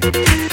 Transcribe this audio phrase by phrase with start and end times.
[0.00, 0.49] Thank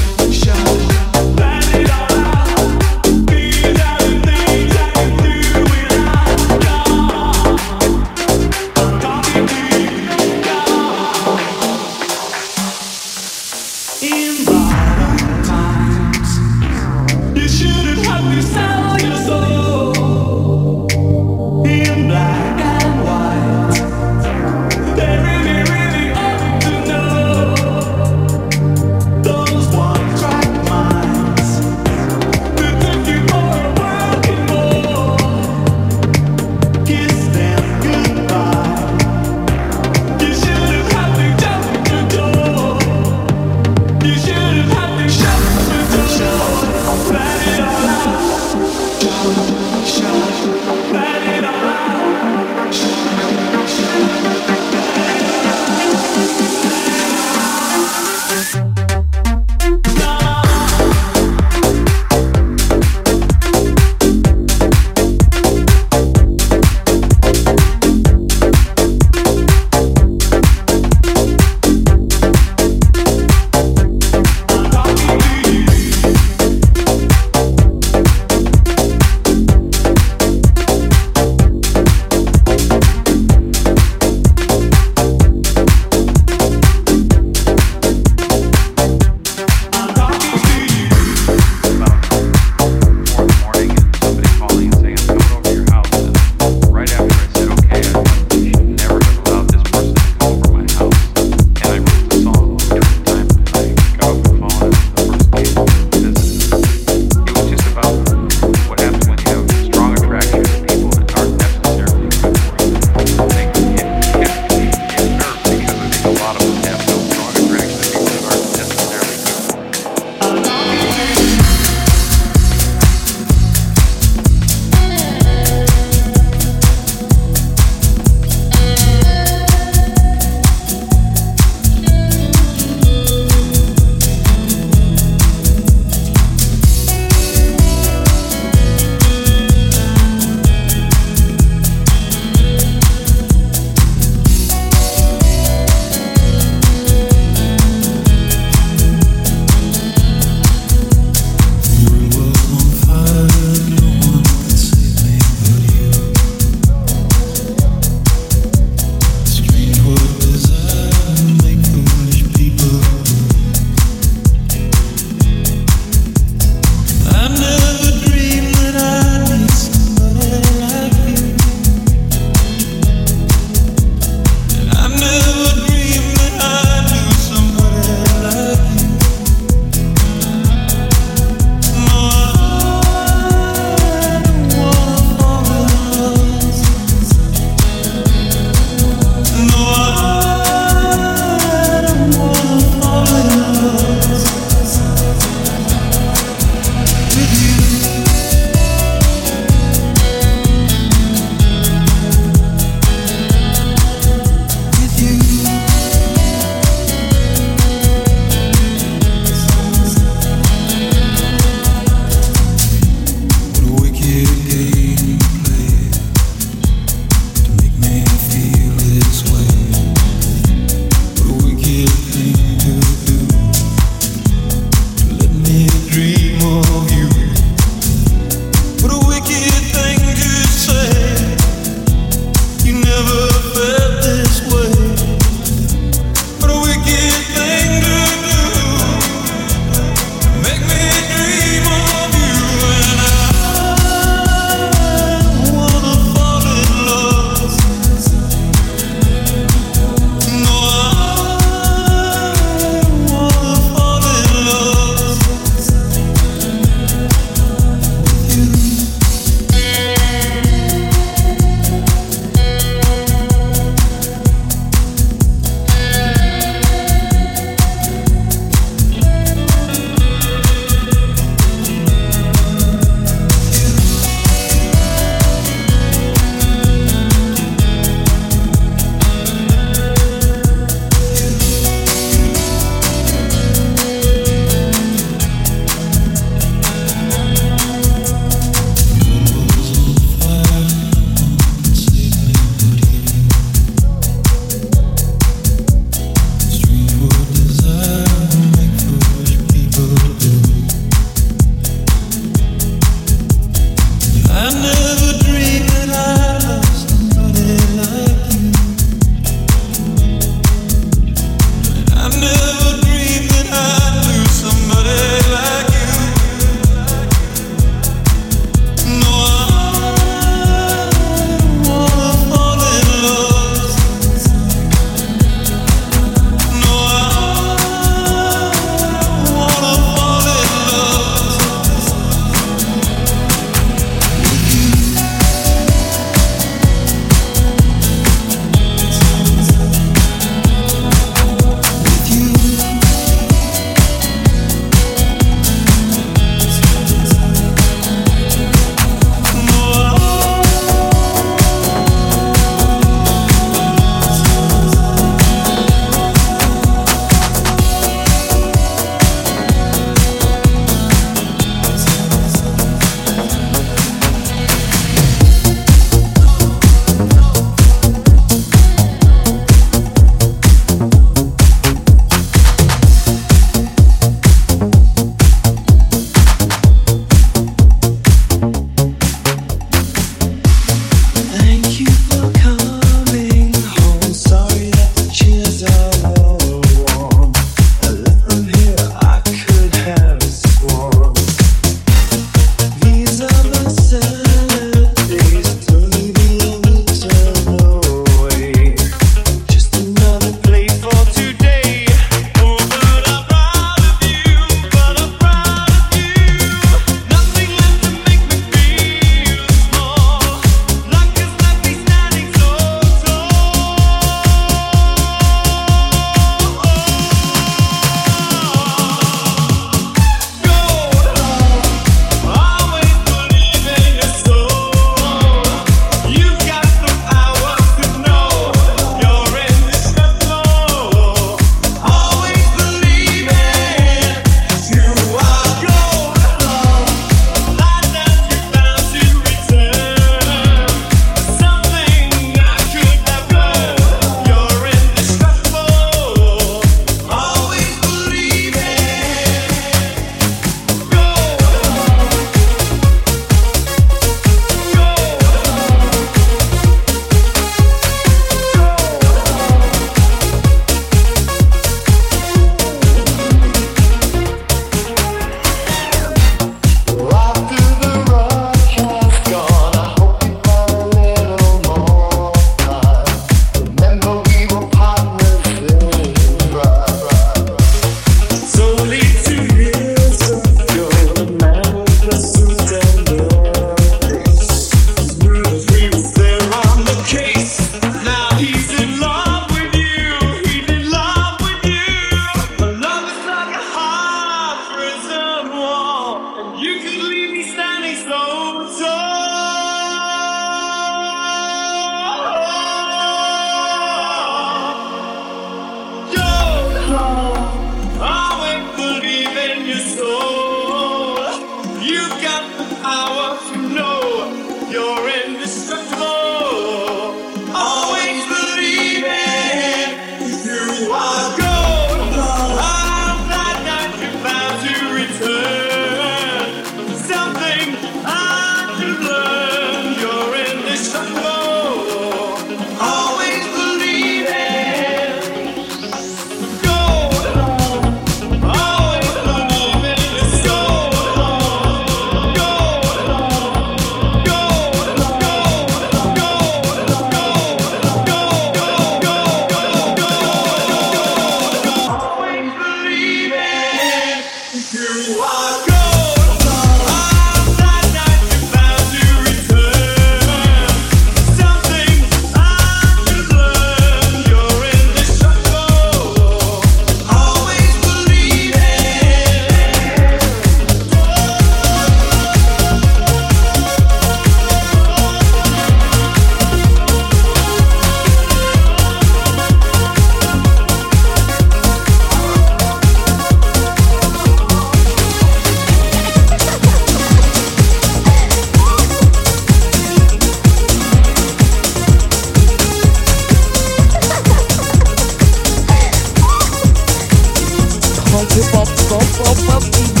[598.21, 600.00] You hip hop, bump, bump, bump.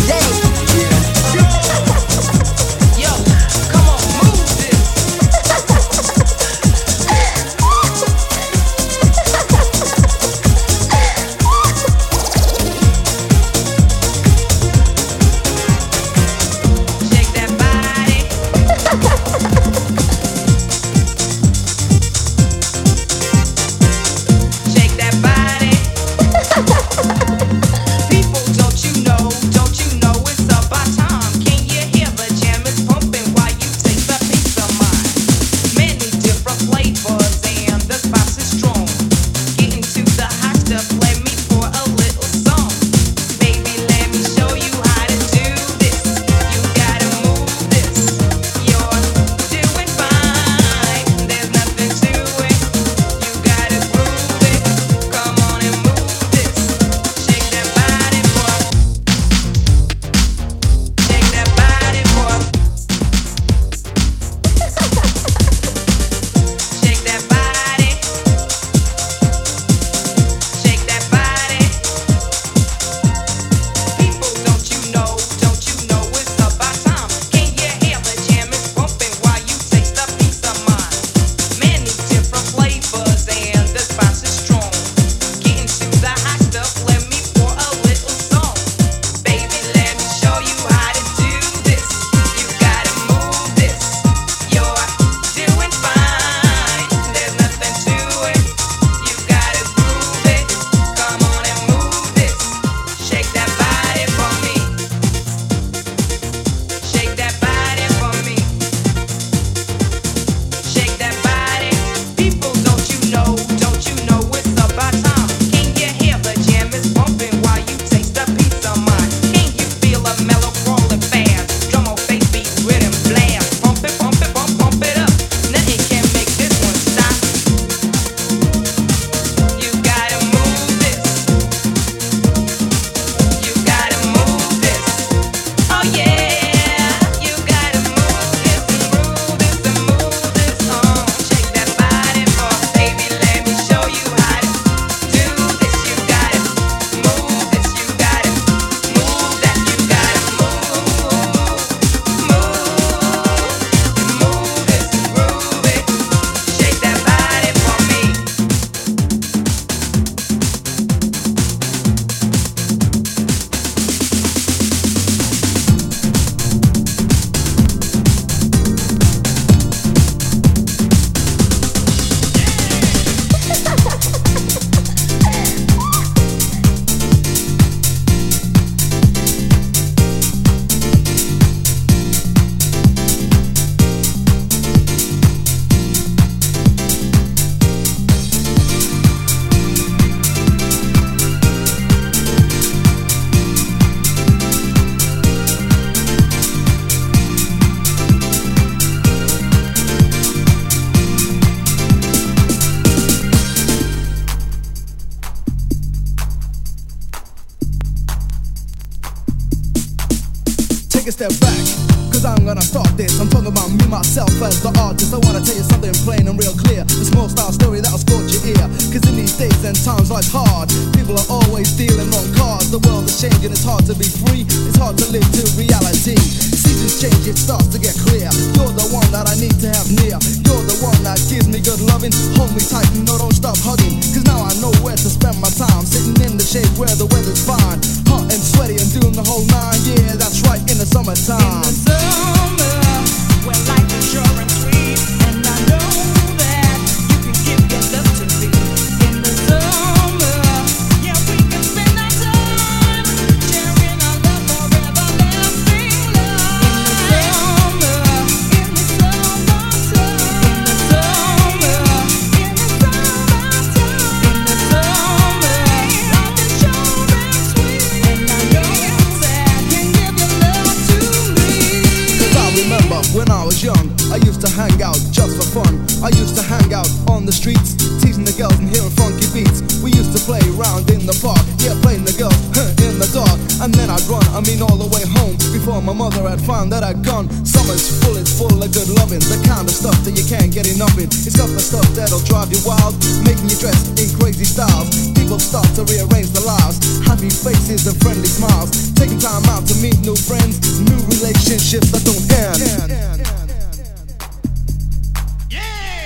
[287.43, 289.19] Summer's full, it's full of good loving.
[289.19, 291.09] The kind of stuff that you can't get enough of.
[291.09, 292.93] It's got the stuff that'll drive you wild,
[293.25, 294.93] making you dress in crazy styles.
[295.17, 296.77] People start to rearrange their lives.
[297.05, 298.93] Happy faces and friendly smiles.
[298.93, 302.93] Taking time out to meet new friends, new relationships that don't end.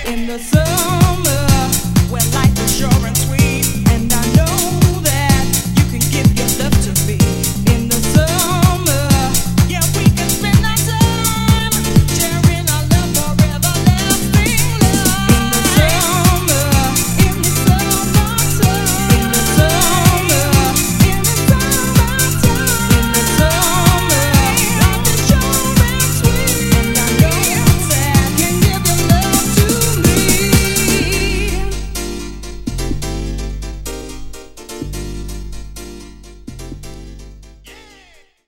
[0.08, 1.44] In the summer,
[2.08, 3.28] when life insurance